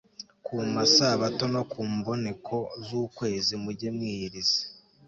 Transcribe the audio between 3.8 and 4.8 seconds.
mwiyiriza